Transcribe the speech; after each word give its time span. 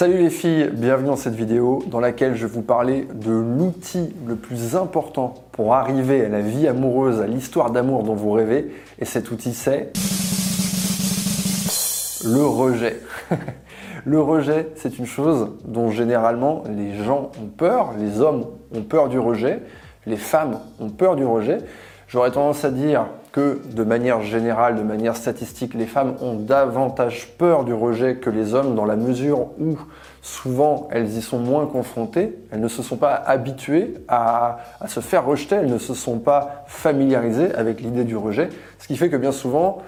Salut 0.00 0.16
les 0.16 0.30
filles, 0.30 0.70
bienvenue 0.72 1.08
dans 1.08 1.16
cette 1.16 1.34
vidéo 1.34 1.84
dans 1.88 2.00
laquelle 2.00 2.34
je 2.34 2.46
vais 2.46 2.52
vous 2.54 2.62
parler 2.62 3.06
de 3.12 3.32
l'outil 3.32 4.14
le 4.26 4.34
plus 4.34 4.74
important 4.74 5.34
pour 5.52 5.74
arriver 5.74 6.24
à 6.24 6.30
la 6.30 6.40
vie 6.40 6.66
amoureuse, 6.66 7.20
à 7.20 7.26
l'histoire 7.26 7.70
d'amour 7.70 8.02
dont 8.02 8.14
vous 8.14 8.32
rêvez. 8.32 8.72
Et 8.98 9.04
cet 9.04 9.30
outil 9.30 9.52
c'est 9.52 9.92
le 12.24 12.42
rejet. 12.42 12.98
le 14.06 14.22
rejet, 14.22 14.68
c'est 14.74 14.98
une 14.98 15.04
chose 15.04 15.50
dont 15.66 15.90
généralement 15.90 16.64
les 16.74 16.94
gens 17.04 17.30
ont 17.38 17.48
peur, 17.54 17.92
les 17.98 18.22
hommes 18.22 18.46
ont 18.74 18.82
peur 18.82 19.10
du 19.10 19.18
rejet, 19.18 19.60
les 20.06 20.16
femmes 20.16 20.60
ont 20.78 20.88
peur 20.88 21.14
du 21.14 21.26
rejet. 21.26 21.58
J'aurais 22.08 22.30
tendance 22.30 22.64
à 22.64 22.70
dire 22.70 23.04
que 23.32 23.60
de 23.64 23.84
manière 23.84 24.22
générale, 24.22 24.76
de 24.76 24.82
manière 24.82 25.16
statistique, 25.16 25.74
les 25.74 25.86
femmes 25.86 26.14
ont 26.20 26.34
davantage 26.34 27.28
peur 27.38 27.64
du 27.64 27.72
rejet 27.72 28.16
que 28.16 28.30
les 28.30 28.54
hommes 28.54 28.74
dans 28.74 28.84
la 28.84 28.96
mesure 28.96 29.48
où 29.60 29.78
souvent 30.22 30.88
elles 30.90 31.16
y 31.16 31.22
sont 31.22 31.38
moins 31.38 31.66
confrontées, 31.66 32.36
elles 32.50 32.60
ne 32.60 32.68
se 32.68 32.82
sont 32.82 32.96
pas 32.96 33.14
habituées 33.14 33.94
à, 34.08 34.58
se 34.86 35.00
faire 35.00 35.24
rejeter, 35.24 35.56
elles 35.56 35.70
ne 35.70 35.78
se 35.78 35.94
sont 35.94 36.18
pas 36.18 36.64
familiarisées 36.66 37.54
avec 37.54 37.80
l'idée 37.80 38.04
du 38.04 38.16
rejet, 38.16 38.48
ce 38.78 38.86
qui 38.86 38.96
fait 38.96 39.08
que 39.08 39.16
bien 39.16 39.32
souvent, 39.32 39.78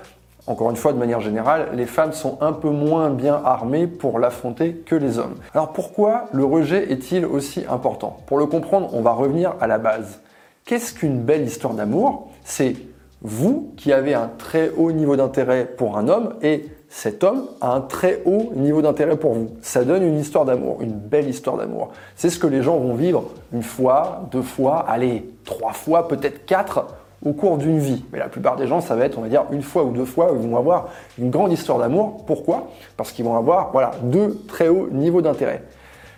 encore 0.46 0.70
une 0.70 0.77
fois, 0.77 0.93
de 0.93 0.98
manière 0.98 1.20
générale, 1.20 1.68
les 1.73 1.87
femmes 1.87 2.12
sont 2.12 2.38
un 2.40 2.52
peu 2.52 2.70
moins 2.70 3.10
bien 3.10 3.40
armées 3.45 3.87
pour 3.87 4.18
l'affronter 4.18 4.74
que 4.74 4.96
les 4.96 5.18
hommes. 5.18 5.37
Alors 5.54 5.73
pourquoi 5.73 6.27
le 6.32 6.45
rejet 6.45 6.90
est-il 6.93 7.24
aussi 7.24 7.65
important? 7.68 8.18
Pour 8.27 8.38
le 8.38 8.46
comprendre, 8.46 8.90
on 8.93 9.02
va 9.02 9.12
revenir 9.12 9.54
à 9.60 9.66
la 9.66 9.79
base. 9.79 10.20
Qu'est-ce 10.65 10.95
qu'une 10.95 11.20
belle 11.20 11.43
histoire 11.43 11.74
d'amour? 11.74 12.30
C'est 12.45 12.74
vous 13.22 13.72
qui 13.76 13.92
avez 13.92 14.14
un 14.14 14.30
très 14.38 14.70
haut 14.76 14.92
niveau 14.92 15.16
d'intérêt 15.16 15.64
pour 15.64 15.96
un 15.96 16.08
homme 16.08 16.34
et 16.42 16.66
cet 16.88 17.24
homme 17.24 17.46
a 17.60 17.74
un 17.74 17.80
très 17.80 18.20
haut 18.26 18.52
niveau 18.54 18.82
d'intérêt 18.82 19.16
pour 19.16 19.32
vous. 19.32 19.50
Ça 19.62 19.84
donne 19.84 20.02
une 20.02 20.18
histoire 20.18 20.45
d'amour, 20.45 20.78
une 20.82 20.92
belle 20.92 21.28
histoire 21.28 21.56
d'amour. 21.56 21.92
C'est 22.16 22.28
ce 22.28 22.38
que 22.38 22.46
les 22.46 22.62
gens 22.62 22.76
vont 22.76 22.95
vivre 22.95 23.30
une 23.52 23.62
fois, 23.62 24.29
deux 24.30 24.42
fois, 24.42 24.84
allez, 24.87 25.30
trois 25.45 25.73
fois, 25.73 26.06
peut-être 26.06 26.45
quatre 26.45 26.84
au 27.24 27.32
cours 27.32 27.56
d'une 27.56 27.79
vie. 27.79 28.04
Mais 28.12 28.18
la 28.18 28.29
plupart 28.29 28.56
des 28.56 28.66
gens, 28.66 28.80
ça 28.80 28.96
va 28.96 29.06
être, 29.06 29.18
on 29.18 29.23
va 29.23 29.29
dire, 29.29 29.45
une 29.52 29.62
fois 29.62 29.84
ou 29.84 29.92
deux 29.92 30.04
fois 30.04 30.32
où 30.32 30.42
ils 30.42 30.48
vont 30.48 30.59
avoir 30.59 30.88
une 31.18 31.30
grande 31.30 31.52
histoire 31.52 31.79
d'amour. 31.79 32.24
Pourquoi? 32.26 32.68
Parce 32.96 33.12
qu'ils 33.12 33.24
vont 33.24 33.36
avoir, 33.36 33.70
voilà, 33.73 33.92
deux 34.02 34.38
très 34.48 34.68
hauts 34.68 34.88
niveaux 34.90 35.23
d'intérêt. 35.23 35.62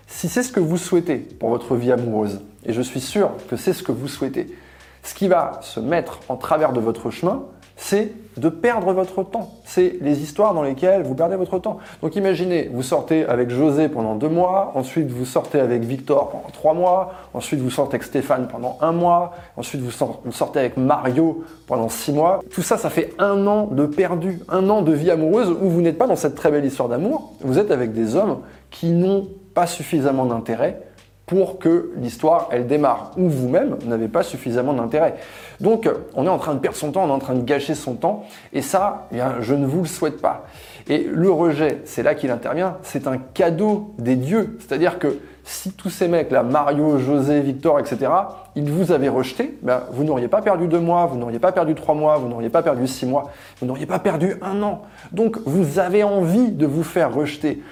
Si 0.06 0.28
c'est 0.28 0.42
ce 0.42 0.50
que 0.50 0.61
vous 0.61 0.77
souhaitez 0.77 1.16
pour 1.16 1.50
votre 1.50 1.77
vie 1.77 1.92
amoureuse, 1.92 2.41
et 2.66 2.72
je 2.72 2.83
suis 2.83 3.00
sûr 3.00 3.30
que 3.48 3.56
c'est 3.56 3.74
ce 3.74 3.83
que 3.83 3.92
vous 3.92 4.08
souhaitez, 4.08 4.48
ce 5.05 5.14
qui 5.14 5.28
va 5.28 5.60
se 5.60 5.78
mettre 5.78 6.20
en 6.28 6.36
travers 6.36 6.72
de 6.72 6.80
votre 6.80 7.10
chemin, 7.10 7.44
c'est 7.77 8.12
de 8.36 8.48
perdre 8.48 8.92
votre 8.92 9.22
temps. 9.22 9.50
C'est 9.64 9.96
les 10.00 10.22
histoires 10.22 10.55
dans 10.55 10.62
lesquelles 10.62 11.02
vous 11.02 11.14
perdez 11.14 11.36
votre 11.36 11.58
temps. 11.58 11.78
Donc 12.02 12.16
imaginez, 12.16 12.70
vous 12.72 12.83
sortez 12.83 13.24
avec 13.24 13.50
José 13.50 13.88
pendant 13.88 14.14
deux 14.14 14.28
mois, 14.28 14.72
ensuite 14.74 15.11
vous 15.11 15.24
sortez 15.24 15.61
avec 15.61 15.83
Victor 15.83 16.30
pendant 16.30 16.50
trois 16.52 16.74
mois, 16.74 17.12
ensuite 17.34 17.61
vous 17.61 17.70
sortez 17.70 17.96
avec 17.96 18.05
Stéphane 18.05 18.48
pendant 18.48 18.78
un 18.80 18.92
mois, 18.92 19.33
ensuite 19.56 19.83
vous 19.83 19.91
sortez 20.33 20.58
avec 20.58 20.77
Mario 20.77 21.44
pendant 21.66 21.89
six 21.89 22.12
mois. 22.12 22.41
Tout 22.52 22.62
ça, 22.62 22.78
ça 22.78 22.91
fait 22.91 23.12
un 23.18 23.46
an 23.46 23.66
de 23.66 23.86
perdu, 23.86 24.41
un 24.48 24.68
an 24.70 24.83
de 24.83 24.92
vie 24.92 25.11
amoureuse 25.11 25.50
où 25.50 25.68
vous 25.68 25.80
n'êtes 25.80 25.98
pas 25.98 26.06
dans 26.06 26.16
cette 26.16 26.34
très 26.34 26.50
belle 26.50 26.64
histoire 26.64 26.89
d'amour, 26.89 27.34
vous 27.41 27.58
êtes 27.58 27.70
avec 27.70 27.92
des 27.92 28.16
hommes 28.16 28.41
qui 28.70 28.91
n'ont 28.91 29.28
pas 29.52 29.66
suffisamment 29.66 30.27
d'intérêt 30.27 30.80
pour 31.27 31.58
que 31.58 31.92
l'histoire, 31.97 32.48
elle 32.50 32.67
démarre, 32.67 33.12
ou 33.17 33.28
vous-même 33.28 33.77
n'avez 33.86 34.08
pas 34.08 34.22
suffisamment 34.22 34.75
d'intérêt. 34.75 35.14
Donc, 35.61 35.89
on 36.14 36.27
est 36.27 36.30
en 36.30 36.39
train 36.39 36.55
de 36.55 36.58
perdre 36.58 36.77
son 36.77 36.92
temps, 36.92 37.05
on 37.05 37.08
est 37.08 37.12
en 37.12 37.19
train 37.19 37.34
de 37.34 37.44
gâcher 37.44 37.75
son 37.75 37.94
temps, 37.94 38.25
et 38.53 38.61
ça, 38.61 39.08
eh 39.12 39.19
je 39.41 39.55
ne 39.55 39.67
vous 39.67 39.80
le 39.80 39.89
souhaite 39.89 40.20
pas. 40.20 40.45
Et 40.89 41.06
le 41.11 41.30
rejet, 41.30 41.80
c'est 41.84 42.02
là 42.02 42.14
qu'il 42.14 42.30
intervient, 42.30 42.77
c'est 42.83 43.06
un 43.06 43.17
cadeau 43.17 43.95
des 43.98 44.17
dieux. 44.17 44.58
C'est-à-dire 44.61 44.98
que 44.98 45.19
si 45.45 45.72
tous 45.72 45.91
ces 45.91 46.08
mecs-là, 46.08 46.42
Mario, 46.42 46.98
José, 46.98 47.41
Victor, 47.41 47.78
etc., 47.78 48.11
ils 48.55 48.70
vous 48.70 48.92
avaient 48.92 49.08
rejeté, 49.08 49.58
ben, 49.62 49.83
vous 49.92 50.05
n'auriez 50.05 50.28
pas 50.28 50.42
perdu 50.42 50.69
deux 50.69 50.80
mois, 50.80 51.06
vous 51.06 51.17
n'auriez 51.17 51.39
pas 51.39 51.52
perdu 51.52 51.74
trois 51.74 51.95
mois, 51.95 52.17
vous 52.17 52.29
n'auriez 52.29 52.48
pas 52.51 52.62
perdu 52.62 52.86
six 52.86 53.06
mois, 53.06 53.30
vous 53.61 53.67
n'auriez 53.67 53.86
pas 53.86 53.98
perdu 53.98 54.36
un 54.42 54.62
an. 54.62 54.83
Donc, 55.12 55.39
vous 55.45 55.79
avez 55.79 56.02
envie 56.02 56.51
de 56.51 56.67
vous 56.67 56.83
faire 56.83 57.14
rejeter 57.14 57.62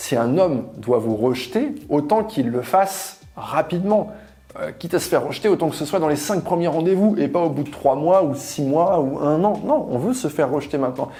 si 0.00 0.16
un 0.16 0.38
homme 0.38 0.64
doit 0.78 0.96
vous 0.96 1.14
rejeter, 1.14 1.74
autant 1.90 2.24
qu'il 2.24 2.48
le 2.48 2.62
fasse 2.62 3.20
rapidement. 3.36 4.10
Euh, 4.58 4.72
quitte 4.72 4.94
à 4.94 4.98
se 4.98 5.06
faire 5.10 5.26
rejeter, 5.26 5.50
autant 5.50 5.68
que 5.68 5.76
ce 5.76 5.84
soit 5.84 5.98
dans 5.98 6.08
les 6.08 6.16
cinq 6.16 6.42
premiers 6.42 6.68
rendez-vous 6.68 7.16
et 7.18 7.28
pas 7.28 7.40
au 7.40 7.50
bout 7.50 7.64
de 7.64 7.70
trois 7.70 7.96
mois 7.96 8.24
ou 8.24 8.34
six 8.34 8.62
mois 8.62 8.98
ou 9.00 9.18
un 9.18 9.44
an. 9.44 9.60
Non, 9.62 9.86
on 9.90 9.98
veut 9.98 10.14
se 10.14 10.28
faire 10.28 10.50
rejeter 10.50 10.78
maintenant. 10.78 11.10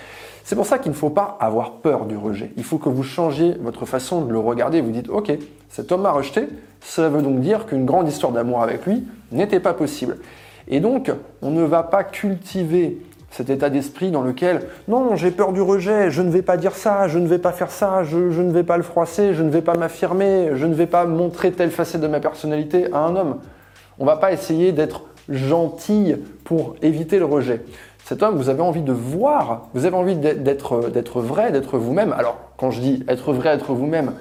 C'est 0.45 0.57
pour 0.57 0.65
ça 0.65 0.79
qu'il 0.79 0.93
ne 0.93 0.97
faut 0.97 1.11
pas 1.11 1.37
avoir 1.41 1.73
peur 1.73 2.07
du 2.07 2.17
rejet. 2.17 2.53
Il 2.57 2.65
faut 2.65 2.79
que 2.79 2.89
vous 2.89 3.03
changiez 3.03 3.55
votre 3.61 3.85
façon 3.85 4.23
de 4.23 4.33
le 4.33 4.39
regarder. 4.39 4.81
Vous 4.81 4.93
dites, 4.93 5.11
ok, 5.11 5.31
cet 5.69 5.93
homme 5.93 6.01
m'a 6.01 6.13
rejeté, 6.13 6.49
ça 6.81 7.11
veut 7.11 7.21
donc 7.21 7.41
dire 7.41 7.67
qu'une 7.67 7.85
grande 7.85 8.09
histoire 8.09 8.33
d'amour 8.33 8.63
avec 8.63 8.87
lui 8.87 9.05
n'était 9.31 9.61
pas 9.61 9.75
possible. 9.75 10.17
Et 10.69 10.81
donc, 10.81 11.13
on 11.43 11.51
ne 11.51 11.65
va 11.65 11.83
pas 11.83 12.03
cultiver 12.03 12.99
cet 13.31 13.49
état 13.49 13.71
d'esprit 13.71 14.11
dans 14.11 14.23
lequel 14.23 14.63
non, 14.89 15.15
j'ai 15.15 15.31
peur 15.31 15.53
du 15.53 15.61
rejet, 15.61 16.11
je 16.11 16.23
ne 16.23 16.31
vais 16.31 16.43
pas 16.43 16.57
dire 16.57 16.75
ça, 16.75 17.09
je 17.09 17.19
ne 17.19 17.27
vais 17.27 17.39
pas 17.39 17.53
faire 17.53 17.71
ça, 17.71 18.03
je, 18.03 18.19
ne 18.19 18.51
vais 18.51 18.65
pas 18.65 18.77
le 18.77 18.83
froisser, 18.83 19.35
je 19.35 19.43
ne 19.43 19.51
vais 19.51 19.63
pas 19.63 19.75
m'affirmer, 19.75 20.51
je 20.55 20.67
ne 20.67 20.75
vais 20.75 20.87
pas 20.87 21.07
montrer 21.07 21.53
telle 21.53 21.71
facette 21.71 22.01
de 22.01 22.09
ma 22.09 22.21
personnalité 22.21 22.93
à 22.93 22.99
un 22.99 23.17
homme. 23.17 23.39
On 23.99 24.05
va 24.05 24.17
pas 24.17 24.33
essayer 24.33 24.73
d'être 24.73 25.03
gentil 25.29 26.17
pour 26.45 26.75
éviter 26.83 27.19
le 27.19 27.25
rejet. 27.25 27.63
Cet 28.05 28.23
homme, 28.23 28.37
vous 28.37 28.49
avez 28.49 28.63
envie 28.63 28.83
de 28.83 28.93
voir, 28.93 29.69
vous 29.75 29.85
avez 29.85 29.95
envie 29.95 30.17
d'être 30.17 31.21
vrai, 31.21 31.53
d'être 31.53 31.79
vous-même. 31.79 32.13
Alors, 32.13 32.39
quand 32.57 32.73
je 32.73 32.81
dis 32.81 33.05
être 33.07 33.33
vrai, 33.33 33.51
être 33.51 33.73
vous-même, 33.73 34.13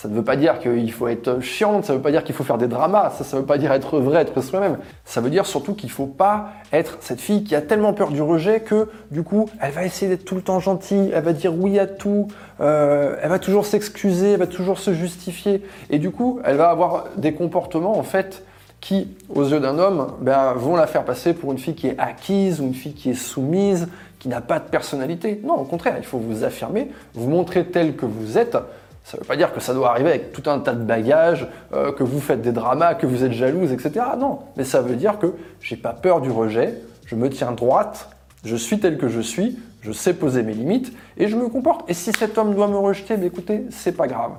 ça 0.00 0.06
ne 0.06 0.14
veut 0.14 0.22
pas 0.22 0.36
dire 0.36 0.60
qu'il 0.60 0.92
faut 0.92 1.08
être 1.08 1.40
chiant, 1.40 1.82
ça 1.82 1.92
ne 1.92 1.98
veut 1.98 2.02
pas 2.02 2.12
dire 2.12 2.22
qu'il 2.22 2.32
faut 2.32 2.44
faire 2.44 2.56
des 2.56 2.68
dramas, 2.68 3.10
ça 3.10 3.24
ne 3.34 3.40
veut 3.40 3.46
pas 3.46 3.58
dire 3.58 3.72
être 3.72 3.98
vrai, 3.98 4.20
être 4.20 4.40
soi-même. 4.40 4.78
Ça 5.04 5.20
veut 5.20 5.28
dire 5.28 5.44
surtout 5.44 5.74
qu'il 5.74 5.88
ne 5.88 5.92
faut 5.92 6.06
pas 6.06 6.50
être 6.72 6.98
cette 7.00 7.20
fille 7.20 7.42
qui 7.42 7.56
a 7.56 7.62
tellement 7.62 7.92
peur 7.92 8.12
du 8.12 8.22
rejet 8.22 8.60
que 8.60 8.88
du 9.10 9.24
coup, 9.24 9.50
elle 9.60 9.72
va 9.72 9.84
essayer 9.84 10.08
d'être 10.08 10.24
tout 10.24 10.36
le 10.36 10.42
temps 10.42 10.60
gentille, 10.60 11.10
elle 11.12 11.24
va 11.24 11.32
dire 11.32 11.52
oui 11.52 11.80
à 11.80 11.88
tout, 11.88 12.28
euh, 12.60 13.16
elle 13.20 13.28
va 13.28 13.40
toujours 13.40 13.66
s'excuser, 13.66 14.34
elle 14.34 14.38
va 14.38 14.46
toujours 14.46 14.78
se 14.78 14.94
justifier. 14.94 15.64
Et 15.90 15.98
du 15.98 16.12
coup, 16.12 16.38
elle 16.44 16.58
va 16.58 16.70
avoir 16.70 17.06
des 17.16 17.34
comportements 17.34 17.98
en 17.98 18.04
fait 18.04 18.44
qui, 18.80 19.08
aux 19.34 19.48
yeux 19.48 19.58
d'un 19.58 19.80
homme, 19.80 20.12
ben, 20.20 20.52
vont 20.52 20.76
la 20.76 20.86
faire 20.86 21.04
passer 21.04 21.34
pour 21.34 21.50
une 21.50 21.58
fille 21.58 21.74
qui 21.74 21.88
est 21.88 21.98
acquise 21.98 22.60
ou 22.60 22.66
une 22.66 22.74
fille 22.74 22.94
qui 22.94 23.10
est 23.10 23.14
soumise, 23.14 23.88
qui 24.20 24.28
n'a 24.28 24.42
pas 24.42 24.60
de 24.60 24.68
personnalité. 24.68 25.40
Non, 25.42 25.54
au 25.54 25.64
contraire, 25.64 25.96
il 25.98 26.04
faut 26.04 26.18
vous 26.18 26.44
affirmer, 26.44 26.88
vous 27.14 27.28
montrer 27.28 27.64
tel 27.64 27.96
que 27.96 28.06
vous 28.06 28.38
êtes 28.38 28.56
ça 29.08 29.16
ne 29.16 29.22
veut 29.22 29.26
pas 29.26 29.36
dire 29.36 29.54
que 29.54 29.60
ça 29.60 29.72
doit 29.72 29.88
arriver 29.88 30.10
avec 30.10 30.32
tout 30.32 30.50
un 30.50 30.58
tas 30.58 30.74
de 30.74 30.84
bagages, 30.84 31.48
euh, 31.72 31.92
que 31.92 32.02
vous 32.02 32.20
faites 32.20 32.42
des 32.42 32.52
dramas, 32.52 32.94
que 32.94 33.06
vous 33.06 33.24
êtes 33.24 33.32
jalouse, 33.32 33.72
etc. 33.72 34.04
Non, 34.18 34.40
mais 34.58 34.64
ça 34.64 34.82
veut 34.82 34.96
dire 34.96 35.18
que 35.18 35.32
j'ai 35.62 35.76
pas 35.76 35.94
peur 35.94 36.20
du 36.20 36.30
rejet, 36.30 36.74
je 37.06 37.14
me 37.14 37.30
tiens 37.30 37.52
droite, 37.52 38.10
je 38.44 38.54
suis 38.54 38.78
tel 38.80 38.98
que 38.98 39.08
je 39.08 39.22
suis, 39.22 39.58
je 39.80 39.92
sais 39.92 40.12
poser 40.12 40.42
mes 40.42 40.52
limites 40.52 40.92
et 41.16 41.26
je 41.26 41.36
me 41.36 41.48
comporte. 41.48 41.88
Et 41.88 41.94
si 41.94 42.12
cet 42.12 42.36
homme 42.36 42.54
doit 42.54 42.68
me 42.68 42.76
rejeter, 42.76 43.16
bah 43.16 43.24
écoutez, 43.24 43.64
c'est 43.70 43.96
pas 43.96 44.08
grave. 44.08 44.32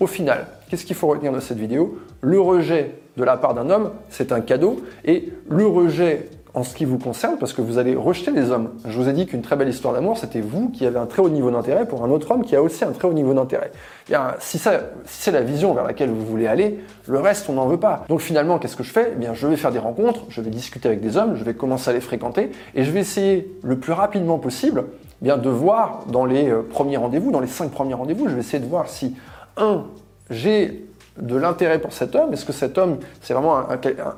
Au 0.00 0.08
final, 0.08 0.48
qu'est-ce 0.68 0.84
qu'il 0.84 0.96
faut 0.96 1.06
retenir 1.06 1.32
de 1.32 1.38
cette 1.38 1.58
vidéo? 1.58 1.96
Le 2.20 2.40
rejet 2.40 2.96
de 3.16 3.22
la 3.22 3.36
part 3.36 3.54
d'un 3.54 3.70
homme, 3.70 3.92
c'est 4.10 4.32
un 4.32 4.40
cadeau 4.40 4.82
et 5.04 5.32
le 5.48 5.68
rejet 5.68 6.30
en 6.56 6.62
ce 6.62 6.74
qui 6.74 6.86
vous 6.86 6.96
concerne, 6.96 7.36
parce 7.36 7.52
que 7.52 7.60
vous 7.60 7.76
allez 7.76 7.94
rejeter 7.94 8.30
les 8.30 8.50
hommes. 8.50 8.70
Je 8.88 8.98
vous 8.98 9.10
ai 9.10 9.12
dit 9.12 9.26
qu'une 9.26 9.42
très 9.42 9.56
belle 9.56 9.68
histoire 9.68 9.92
d'amour, 9.92 10.16
c'était 10.16 10.40
vous 10.40 10.70
qui 10.70 10.86
avez 10.86 10.98
un 10.98 11.04
très 11.04 11.20
haut 11.20 11.28
niveau 11.28 11.50
d'intérêt 11.50 11.86
pour 11.86 12.02
un 12.02 12.10
autre 12.10 12.30
homme 12.30 12.44
qui 12.44 12.56
a 12.56 12.62
aussi 12.62 12.82
un 12.82 12.92
très 12.92 13.06
haut 13.06 13.12
niveau 13.12 13.34
d'intérêt. 13.34 13.72
Bien, 14.08 14.34
si, 14.40 14.58
ça, 14.58 14.80
c'est 15.04 15.32
la 15.32 15.42
vision 15.42 15.74
vers 15.74 15.84
laquelle 15.84 16.08
vous 16.08 16.24
voulez 16.24 16.46
aller, 16.46 16.80
le 17.06 17.20
reste, 17.20 17.50
on 17.50 17.52
n'en 17.52 17.66
veut 17.66 17.76
pas. 17.76 18.06
Donc 18.08 18.22
finalement, 18.22 18.58
qu'est-ce 18.58 18.74
que 18.74 18.84
je 18.84 18.90
fais? 18.90 19.10
Eh 19.12 19.16
bien, 19.16 19.34
Je 19.34 19.46
vais 19.46 19.56
faire 19.56 19.70
des 19.70 19.78
rencontres, 19.78 20.22
je 20.30 20.40
vais 20.40 20.48
discuter 20.48 20.88
avec 20.88 21.02
des 21.02 21.18
hommes, 21.18 21.36
je 21.36 21.44
vais 21.44 21.52
commencer 21.52 21.90
à 21.90 21.92
les 21.92 22.00
fréquenter, 22.00 22.50
et 22.74 22.84
je 22.84 22.90
vais 22.90 23.00
essayer 23.00 23.54
le 23.62 23.78
plus 23.78 23.92
rapidement 23.92 24.38
possible 24.38 24.84
eh 25.20 25.24
bien, 25.24 25.36
de 25.36 25.50
voir 25.50 26.04
dans 26.10 26.24
les 26.24 26.48
euh, 26.48 26.62
premiers 26.62 26.96
rendez-vous, 26.96 27.32
dans 27.32 27.40
les 27.40 27.48
cinq 27.48 27.70
premiers 27.70 27.94
rendez-vous, 27.94 28.28
je 28.28 28.34
vais 28.34 28.40
essayer 28.40 28.60
de 28.62 28.68
voir 28.68 28.88
si, 28.88 29.14
un, 29.58 29.84
j'ai 30.30 30.86
de 31.20 31.36
l'intérêt 31.36 31.78
pour 31.78 31.92
cet 31.92 32.14
homme 32.14 32.32
Est-ce 32.32 32.44
que 32.44 32.52
cet 32.52 32.78
homme, 32.78 32.98
c'est 33.20 33.34
vraiment 33.34 33.58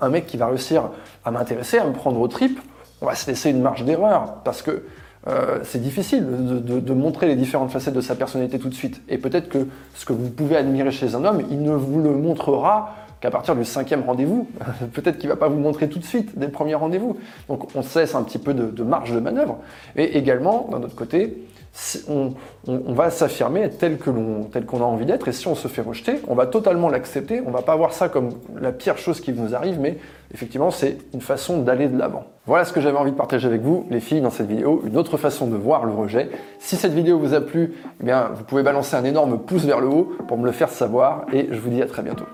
un, 0.00 0.08
mec 0.08 0.26
qui 0.26 0.36
va 0.36 0.46
réussir 0.46 0.90
à 1.24 1.30
m'intéresser, 1.30 1.78
à 1.78 1.84
me 1.84 1.92
prendre 1.92 2.20
au 2.20 2.28
trip? 2.28 2.60
On 3.00 3.06
va 3.06 3.14
se 3.14 3.26
laisser 3.28 3.50
une 3.50 3.62
marge 3.62 3.84
d'erreur 3.84 4.36
parce 4.44 4.62
que 4.62 4.82
euh, 5.28 5.58
c'est 5.62 5.80
difficile 5.80 6.26
de, 6.26 6.92
montrer 6.94 7.26
les 7.26 7.36
différentes 7.36 7.70
facettes 7.70 7.94
de 7.94 8.00
sa 8.00 8.14
personnalité 8.14 8.58
tout 8.58 8.68
de 8.68 8.74
suite. 8.74 9.02
Et 9.08 9.18
peut-être 9.18 9.48
que 9.48 9.66
ce 9.94 10.04
que 10.04 10.12
vous 10.12 10.30
pouvez 10.30 10.56
admirer 10.56 10.90
chez 10.90 11.14
un 11.14 11.24
homme, 11.24 11.42
il 11.50 11.62
ne 11.62 11.72
vous 11.72 12.00
le 12.00 12.12
montrera 12.12 12.94
qu'à 13.20 13.30
partir 13.30 13.56
du 13.56 13.64
cinquième 13.64 14.02
rendez-vous. 14.02 14.48
peut-être 14.92 15.18
qu'il 15.18 15.28
ne 15.28 15.34
va 15.34 15.38
pas 15.38 15.48
vous 15.48 15.58
montrer 15.58 15.88
tout 15.88 15.98
de 15.98 16.04
suite 16.04 16.38
des 16.38 16.48
premiers 16.48 16.76
rendez-vous. 16.76 17.18
Donc 17.48 17.74
on 17.74 17.82
cesse 17.82 18.14
un 18.14 18.22
petit 18.22 18.38
peu 18.38 18.54
de, 18.54 18.66
de 18.66 18.82
marge 18.82 19.12
de 19.12 19.20
manœuvre. 19.20 19.58
Et 19.96 20.16
également, 20.16 20.68
d'un 20.70 20.82
autre 20.82 20.94
côté, 20.94 21.36
on, 22.08 22.34
va 22.66 23.10
s'affirmer 23.10 23.70
tel 23.70 23.98
que 23.98 24.10
l'on, 24.10 24.44
tel 24.44 24.66
qu'on 24.66 24.80
a 24.80 24.84
envie 24.84 25.06
d'être, 25.06 25.28
et 25.28 25.32
si 25.32 25.46
on 25.46 25.54
se 25.54 25.68
fait 25.68 25.82
rejeter, 25.82 26.20
on 26.28 26.34
va 26.34 26.46
totalement 26.46 26.88
l'accepter. 26.88 27.42
On 27.46 27.50
va 27.50 27.62
pas 27.62 27.76
voir 27.76 27.92
ça 27.92 28.08
comme 28.08 28.30
la 28.60 28.72
pire 28.72 28.98
chose 28.98 29.20
qui 29.20 29.32
nous 29.32 29.54
arrive, 29.54 29.78
mais 29.80 29.98
effectivement, 30.34 30.70
c'est 30.70 30.98
une 31.14 31.20
façon 31.20 31.62
d'aller 31.62 31.88
de 31.88 31.98
l'avant. 31.98 32.24
Voilà 32.46 32.64
ce 32.64 32.72
que 32.72 32.80
j'avais 32.80 32.98
envie 32.98 33.12
de 33.12 33.16
partager 33.16 33.46
avec 33.46 33.62
vous, 33.62 33.86
les 33.90 34.00
filles, 34.00 34.20
dans 34.20 34.30
cette 34.30 34.48
vidéo, 34.48 34.82
une 34.86 34.96
autre 34.96 35.16
façon 35.16 35.46
de 35.46 35.56
voir 35.56 35.84
le 35.84 35.92
rejet. 35.92 36.30
Si 36.58 36.76
cette 36.76 36.92
vidéo 36.92 37.18
vous 37.18 37.34
a 37.34 37.40
plu, 37.40 37.74
eh 38.00 38.04
bien, 38.04 38.30
vous 38.34 38.44
pouvez 38.44 38.62
balancer 38.62 38.96
un 38.96 39.04
énorme 39.04 39.38
pouce 39.38 39.64
vers 39.64 39.80
le 39.80 39.88
haut 39.88 40.12
pour 40.26 40.38
me 40.38 40.46
le 40.46 40.52
faire 40.52 40.70
savoir, 40.70 41.26
et 41.32 41.48
je 41.50 41.58
vous 41.58 41.70
dis 41.70 41.82
à 41.82 41.86
très 41.86 42.02
bientôt. 42.02 42.26